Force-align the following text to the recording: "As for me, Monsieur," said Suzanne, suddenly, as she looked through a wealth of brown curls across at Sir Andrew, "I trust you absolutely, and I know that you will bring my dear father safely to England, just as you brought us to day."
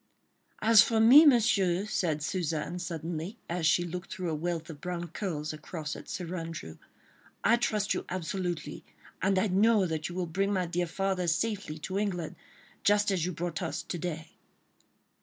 "As 0.63 0.81
for 0.81 0.99
me, 0.99 1.27
Monsieur," 1.27 1.85
said 1.85 2.23
Suzanne, 2.23 2.79
suddenly, 2.79 3.37
as 3.47 3.67
she 3.67 3.83
looked 3.83 4.11
through 4.11 4.31
a 4.31 4.33
wealth 4.33 4.67
of 4.71 4.81
brown 4.81 5.09
curls 5.09 5.53
across 5.53 5.95
at 5.95 6.09
Sir 6.09 6.35
Andrew, 6.35 6.79
"I 7.43 7.55
trust 7.57 7.93
you 7.93 8.03
absolutely, 8.09 8.83
and 9.21 9.37
I 9.37 9.45
know 9.47 9.85
that 9.85 10.09
you 10.09 10.15
will 10.15 10.25
bring 10.25 10.51
my 10.51 10.65
dear 10.65 10.87
father 10.87 11.27
safely 11.27 11.77
to 11.81 11.99
England, 11.99 12.35
just 12.83 13.11
as 13.11 13.27
you 13.27 13.31
brought 13.31 13.61
us 13.61 13.83
to 13.83 13.97
day." 13.99 14.31